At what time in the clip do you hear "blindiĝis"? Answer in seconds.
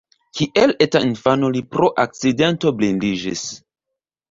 2.81-3.47